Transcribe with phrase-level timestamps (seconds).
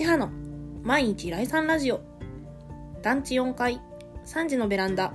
[0.00, 0.30] 千葉の
[0.82, 2.00] 毎日来産ラジオ。
[3.02, 3.82] 団地4階。
[4.24, 5.12] 3時のベランダ。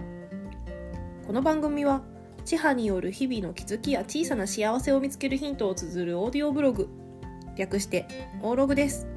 [1.26, 2.04] この番組は
[2.46, 6.88] 千葉による日々の気づきや小さな幸せを見つけるヒントを綴るオーディオブログ。
[7.58, 9.08] 略してオーログです。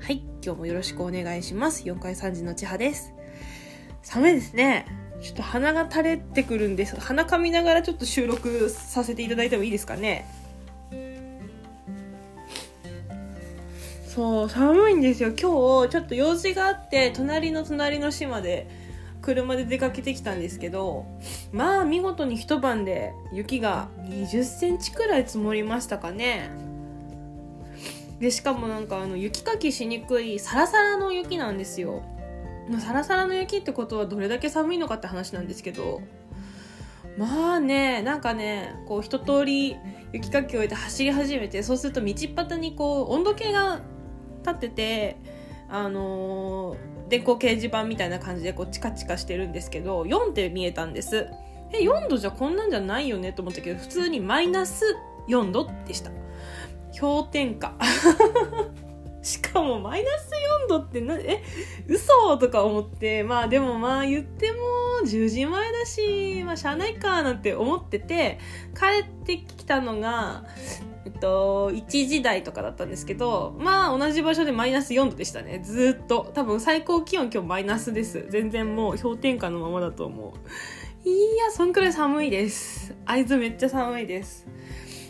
[0.00, 0.24] はい。
[0.44, 1.84] 今日もよろしくお願いします。
[1.84, 3.12] 4階3時の千葉です。
[4.02, 4.86] 寒いですね。
[5.22, 10.26] ちょっと鼻が垂れてくるんです鼻かみながらちょっと収録させていただいてもいいですかね。
[14.18, 15.28] そう寒いんですよ。
[15.28, 18.68] 今日ちょっと用事があって隣の隣の島で
[19.22, 21.06] 車で出かけてきたんですけど
[21.52, 26.50] まあ見事に一晩で雪が20センチくらい積もりましたかね。
[28.18, 32.02] でしかもなんかあの雪かきしにくいサラサラの雪なんですよ。
[32.80, 36.02] サラサラの雪ってことはどれだけ寒いのかって話なんですけど
[37.16, 39.76] まあねなんかねこう一通り
[40.12, 43.80] 雪かきを終えて走り始めてそうすると道端にこう温度計が
[44.38, 45.16] 立ってて
[45.68, 51.28] あのー、電光掲示板みたいな感じでこうチカチカしてるんですけど4って見えたんです。
[51.70, 54.96] え4度じゃこんなんじゃないよねと思ったけど普通にマイナス
[55.28, 56.10] 4度でした。
[56.98, 57.74] 氷点下。
[59.20, 60.30] しかもマイナス
[60.66, 61.42] 4度ってなえ
[61.86, 64.58] 嘘とか思ってまあでもまあ言っても
[65.04, 68.38] 10時前だしまあしゃあないかなんて思ってて
[68.74, 70.44] 帰ってきたのが
[71.08, 75.62] えっと、1時台とかだったんですけど、まあ同じ場所でマイナス4度でしたね。
[75.64, 76.30] ずっと。
[76.34, 78.26] 多分最高気温今日マイナスです。
[78.28, 81.08] 全然もう氷点下のままだと思う。
[81.08, 82.94] いや、そんくらい寒いです。
[83.06, 84.46] 会津めっちゃ寒いです。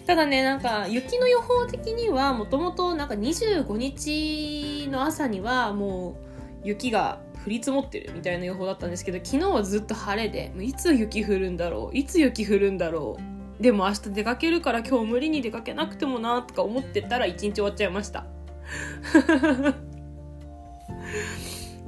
[0.06, 6.16] ただね、なんか雪の予報的にはもともとなんか25日の朝にはも
[6.62, 11.96] う雪が降り積もってるみたいな予報だったんですけど、昨日はずっと晴れで、いつ雪降るんだろう？
[11.96, 13.37] いつ雪降るんだろう？
[13.60, 18.26] でも明日出かけるから今日無理に出かけなくてもなとか思ってたら一日終わっちゃいました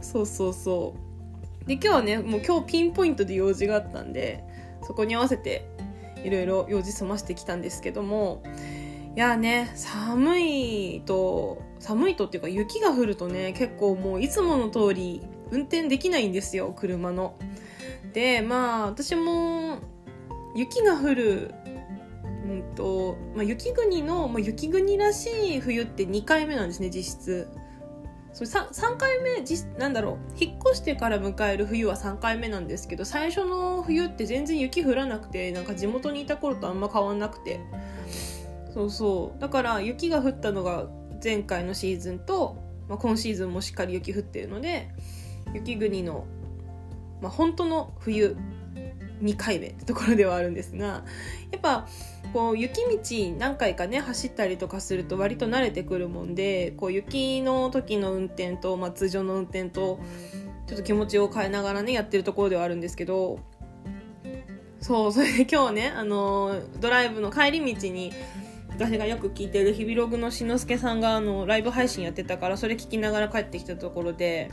[0.01, 0.97] そうそうそ
[1.65, 4.43] うで今日はねもう今日ピンポイントで用事があったんで
[4.83, 5.69] そこに合わせて
[6.25, 8.43] いろいろ用事済ましてきたんですけども
[9.17, 17.37] いやね寒いと寒いとっていうか雪が降るとね結構もういつもの通り運転できないんですよ車の。
[18.13, 19.79] でまあ私も
[20.55, 21.55] 雪が降る
[22.51, 27.49] うんとまあ、雪国の、まあ、雪国らしい冬って2回目なんですね実質。
[28.33, 37.61] そ 3, 3回目じなんだろう引っ越してから迎える冬は3回目なんですけど最初の冬って全然雪降らなくてなんか地元にいた頃とあんま変わんなくて。
[38.73, 39.41] そうそう。
[39.41, 40.89] だから雪が降ったのが
[41.23, 42.57] 前回のシーズンと、
[42.89, 44.91] まあ、今シーズンもしっかり雪降ってるので
[45.53, 46.25] 雪国の、
[47.21, 48.37] まあ、本当の冬
[49.23, 51.05] 2回目ってところではあるんですが
[51.51, 51.87] やっぱ
[52.33, 60.01] こう雪道何回かね走ったりとかすると割と慣れてくるもんでこう雪の時の運転と、まあ、通常の運転と
[60.67, 63.41] ちょっと気持ちを変えながらねやってるところではあるんですけど
[64.81, 68.13] そうそれで今日ねあのドライブの帰り道に
[68.71, 74.51] 私がよく聞いてる日比ログのしのすけさんがあのライブ配信やってたからそれ聞きながら帰ってきたところで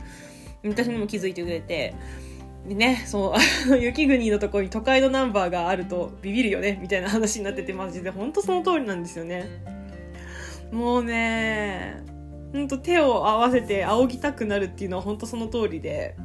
[0.64, 1.94] 私にも気づいてくれて
[2.74, 3.34] ね、そ
[3.70, 9.48] う、雪国のところに都会のナンバーがあるとビビるよね、みたいな話になってて、マジで、ほんとその通りなんですよね。
[10.72, 12.02] もうね、
[12.52, 16.16] ほんと手を合わせて仰ぎたくなるっていうのはほんとその通りで。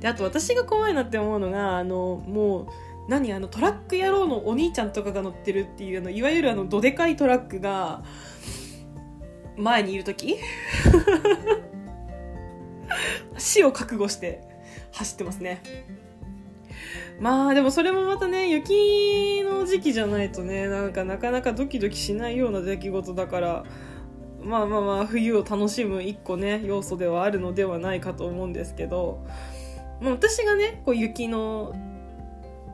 [0.00, 2.66] で、あと私が怖いなって思うのが、あの、もう、
[3.08, 8.04] 何あのトラック野郎のお兄ちゃんとかが乗ってるっていうあのいわゆるあのどでかいトラックが
[9.56, 10.38] 前にいる時
[13.36, 14.51] 死を覚悟して
[14.92, 15.62] 走ってますね。
[17.20, 23.64] まあでもそれもまたね雪の時期じゃないとねなんかなかなかドキドキしないような出来事だから
[24.42, 29.24] まあまあまあ冬を楽しむ一個ね要素ではあるのではないかと思うんですけど、
[30.00, 31.72] まあ、私がねこう雪の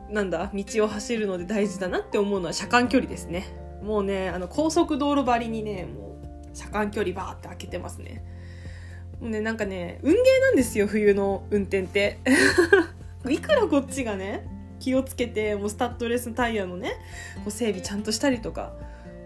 [0.09, 3.45] なんだ道を走るので大事だなって思うのは車間距離ですね
[3.83, 8.23] もうねあの高速道路張りにねもう車間距離バーって開けてますね
[9.21, 12.19] ね、なんかね、運ゲーなんですよ、冬の運転って。
[13.29, 14.47] いくらこっちがね、
[14.79, 16.93] 気をつけて、もうスタッドレスタイヤのね、
[17.37, 18.73] こう整備ちゃんとしたりとか、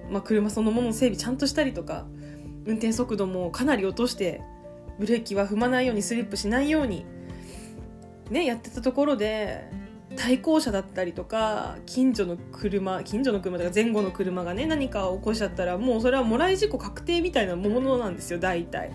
[0.10, 2.06] まあ、車そのものの整備ちゃんとしたりとか、
[2.66, 4.42] 運転速度もかなり落として、
[4.98, 7.06] ブレーキは踏まないように、スリップしないように、
[8.32, 9.70] ね、やってたところで、
[10.16, 18.92] 対向車だったりとか近所の車近所の車とか前後の車がね何かを起こしちゃったらもうそれはもらい事故確定みたいなものなんですよ大体。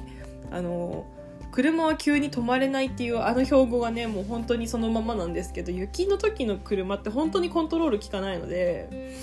[0.50, 1.06] あの
[1.50, 9.14] 車は急に止まれないっていうあの標語がねもう本当にそのままなんですけど雪の時の車って本当にコントロール効かないので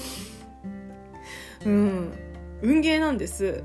[1.66, 2.13] うん
[2.62, 3.63] 運ゲーなんです。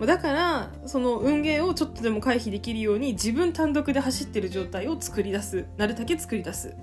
[0.00, 5.66] だからその運ゲーをちょっとでも回避できるように自分単独で走ってる状態を作り出す。
[5.76, 6.74] なるだけ作り出す。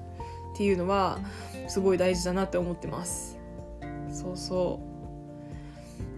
[0.54, 1.20] っていうのは
[1.68, 3.38] すごい大事だなって思ってます。
[4.12, 4.80] そうそ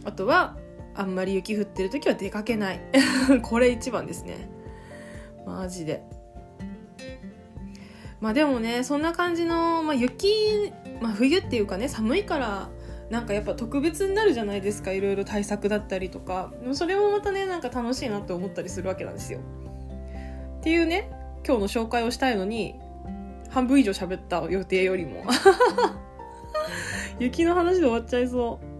[0.05, 0.07] う。
[0.07, 0.55] あとは
[0.95, 2.79] あんまり雪降ってる時は出かけない。
[3.41, 4.49] これ一番ですね。
[5.45, 6.03] マジで。
[8.21, 12.69] まあでもねそんな感じの、まあ、雪、まあ、冬っていうかね寒いから
[13.09, 14.91] なんかやっぱ特別になるじゃないですか。
[14.91, 16.53] いろいろ対策だったりとか。
[16.73, 19.39] それもまたねなんか楽しいなって思ったりするわけなんですよ。
[20.59, 21.11] っていうね
[21.45, 22.79] 今日の紹介をしたいのに
[23.49, 25.23] 半分以上喋った予定よりも。
[27.19, 28.72] 雪の話で終わっちゃいそう。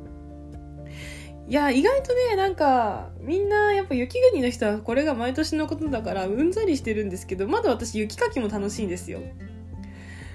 [1.47, 9.19] いや意外とねなんかみんなやっぱ雪国の人はこれが毎年のことだからうんざりしてるんですけどまだ私雪かきも楽しいんですよ。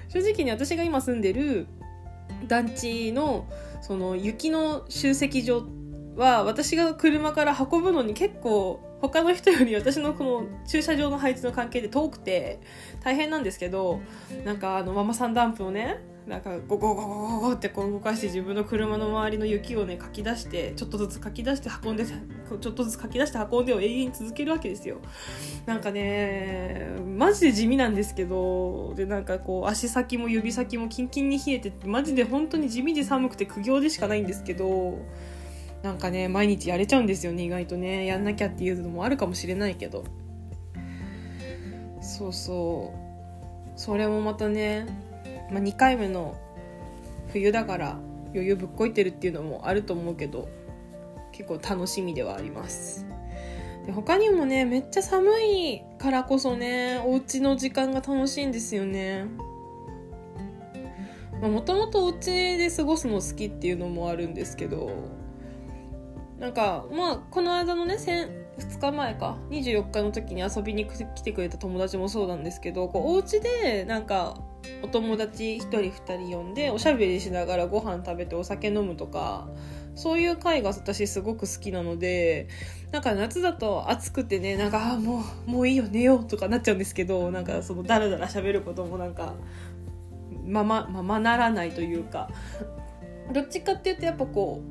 [0.09, 1.67] 正直に私が今住んでる
[2.47, 3.47] 団地の
[3.81, 5.63] その雪の集積場
[6.15, 12.59] は私が車から運ぶのに結構他の人より私のこの駐車場の配置の関係で遠くて
[13.03, 14.01] 大変なんですけど
[14.45, 24.97] なんかあのママさんダンプをねなんかゴゴゴゴゴゴってこう動かして自分の車の周りの雪をねかき出してちょっとずつかき出して運んで ちょっとずつかき出して運んでを永遠に続けるわけですよ。
[25.65, 26.87] なんかね
[27.17, 34.99] マジで地味なんですけどでなんかこう足先も指先もキンキンに冷えててマジで本当に地味で寒くて苦行でしかないんですけど
[35.81, 38.05] なんかね毎日やれちゃうんですよね意外とね。
[38.05, 40.03] やんなきゃっていうのもあるかもしれないけど。
[42.01, 43.09] そうそう。
[43.79, 44.85] それもまたね、
[45.51, 46.35] まあ、2回目の
[47.31, 47.97] 冬だから
[48.33, 50.49] 余裕ぶっこいてるっていうのもあると思うけど
[51.31, 53.05] 結構楽しみではあります。
[53.85, 59.25] で他にもねめっちゃ寒いからこそねお家の時間が楽しいんですよね。
[61.41, 64.91] もともとお家で過ごすの好きっていうのもあるんですけど
[66.37, 74.35] なんかまあこの間のね2日前か24日の時に遊びに来てくれた友達もそうなんですけどこうお家でなんか
[74.81, 79.47] お友達1人2人呼んでおしゃべりしながらご飯食べてお酒飲むとか
[79.95, 82.47] そういう会が私すごく好きなので
[82.91, 89.35] なんか夏だと暑くてねなんかもうもういいよ寝ようとかなっちゃうんですけどなんかそのダラダラ喋ることもなんか
[90.45, 92.29] ままままならないというか。
[93.31, 94.61] どっちかっていうとやっぱこ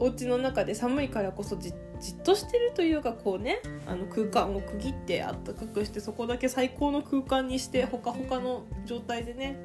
[0.00, 9.56] うお家の中で寒いからこそじっじっとしてるというかこうねあの空間を区切ってあったかくしてそこだけ最高の空間にしてほかほかの状態でね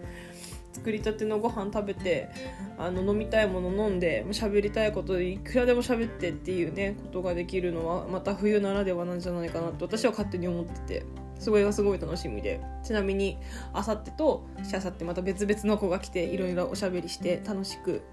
[0.73, 2.29] 作りたてのご飯食べて
[2.77, 11.05] あの飲みたいもの飲んで喋りたいことでいくらでも喋ってっていうねことができるのはまた冬ならではなんじゃないかなと私は勝手に思ってて
[11.39, 12.61] それがすごい楽しみで。
[12.85, 13.37] ちなみに
[13.73, 18.03] あさってとしあさってまた別々の子が来ていろいろおしゃべりして楽しく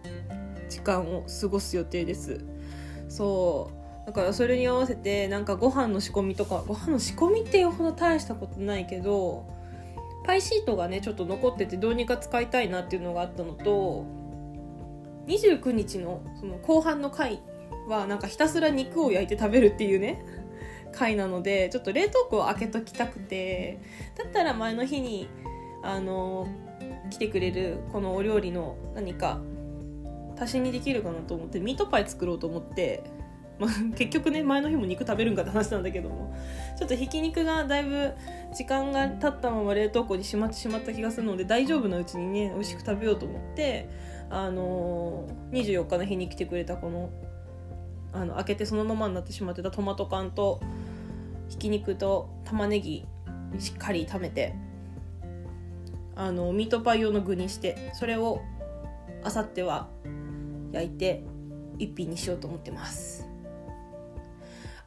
[0.71, 2.41] 時間を過ごす予定です。
[3.09, 3.81] そう。
[4.07, 9.47] だからそれに合わせてなんかご飯の仕込みとかご飯の仕込みっていうほど大したことないけど
[10.25, 14.05] パイシートがねちょっと残っててどうにか使いたいなっていうのがあったのと
[15.27, 17.41] 29日のその後半の回
[17.89, 20.25] はなんかひたすら肉を焼いて食べるっていうね
[20.93, 23.81] 回なのでちょっと冷凍庫を開けときたくて
[24.17, 25.29] だったら前の日に
[25.83, 26.47] あの
[27.11, 29.41] 来てくれるこのお料理の何か
[30.39, 33.05] 足しにできるかなと思ってミートパイ作ろうと思って、
[33.63, 36.35] まあ、結局ね前の日も肉食べるんかって話なんだけども。
[36.77, 38.13] ちょっとひき肉がだいぶ
[38.53, 43.89] 時間が経ったまま冷凍庫にしまってしまった気がするので大丈夫なうちにね美味しく食べようと思って
[44.31, 47.11] あのー、24日の日に来てくれたこの
[48.13, 50.61] あの開けてそのままになってしまってたトマト缶と
[51.49, 53.07] ひき肉と玉ねぎ
[53.59, 54.55] しっかり炒めて
[56.15, 58.43] あのミートパイ用の具にしてそれを
[59.23, 59.89] あさっては
[60.73, 61.23] 焼いて
[61.79, 63.31] 一品にしようと思ってます。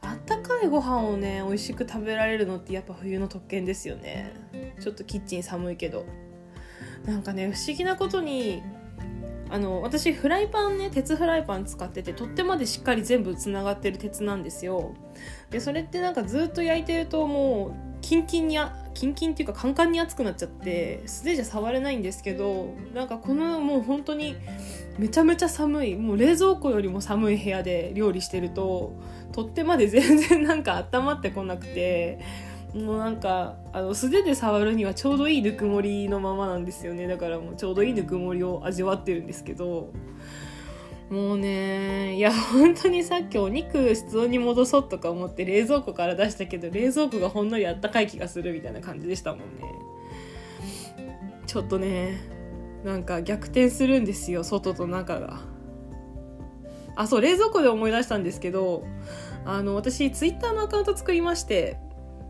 [0.06, 4.32] あったかいご飯をね美味しく食べられるのってやっぱ冬の特権ですよね。
[4.80, 6.06] ちょっとキッチン寒いけど。
[7.04, 8.62] なんかね不思議なことに
[9.48, 14.94] あの私フライパンね鉄フライパン使ってて取っ手までしっかり全部つながってる鉄なんですよ。
[15.50, 24.36] でそれってなんかずっと焼いてるともうキンキンにあキンキンっていうかカンカンに熱くなっちゃって素手じゃ触れないんですけどなんかこのもう本当に
[24.96, 28.92] めちゃめちゃ寒いもう冷蔵庫よりも寒い部屋で料理してると
[29.32, 32.20] 取っ手まで全然 なんか温まってこなくて
[32.76, 37.08] もうなんかあの素手で触るにはちょうどいいぬくもりのままなんですよね。
[37.08, 39.90] だからもうちょうどいいぬくもりを味わってるんですけど
[41.10, 49.44] もうねいや本当にさっきお肉室温に戻そうとか思って冷蔵庫から出したけど冷蔵庫がほんのりあったかい気がするみたいな感じでしたもんね。
[51.46, 52.18] ちょっとね
[52.84, 55.40] なんか逆転するんですよ外と中が。
[56.96, 58.84] あそう冷蔵庫で思い出したんですけど
[59.44, 61.78] あの私ツイッターのアカウント作りまして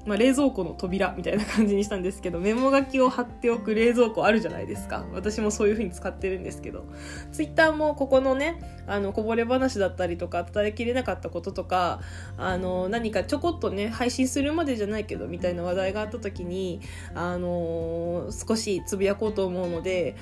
[0.07, 5.05] まあ、冷蔵庫の扉みたいな感じにしたんですけどメモ書きを貼っておく冷蔵庫あるじゃないですか。
[5.13, 6.87] 私もそういう風に使ってるんですけど。
[7.33, 12.01] ツイッターもここのねあのこぼれ話だったりとか伝えきれなかったこととか
[12.37, 16.81] あの何かちょこっとね配信するまでじゃないけどみたいな話題があった時に
[17.15, 20.17] あの少しつぶやこうと思うので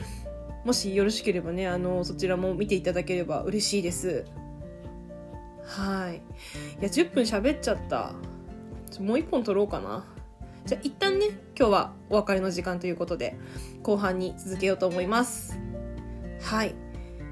[0.64, 4.24] もしよろしければねあのそちらも見ていただければ嬉しいです。
[5.66, 6.16] はい。
[6.16, 8.12] いや10分喋っちゃった。
[9.02, 10.04] もう一本撮ろうかな。
[10.66, 11.26] じゃあ一旦ね、
[11.58, 13.36] 今日はお別れの時間ということで、
[13.82, 15.58] 後半に続けようと思います。
[16.40, 16.74] はい。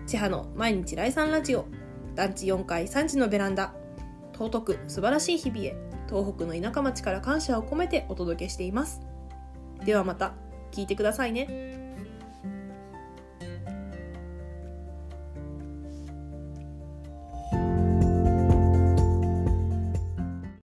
[0.06, 1.64] 千葉の毎日来産ラジオ、
[2.14, 3.72] 団地4階3時のベランダ、
[4.34, 5.76] 尊く素晴らしい日々へ、
[6.08, 9.00] 東北の田舎町から感謝を込めてお届けしています。
[9.84, 10.34] ではまた、
[10.72, 11.81] 聞いてくださいね。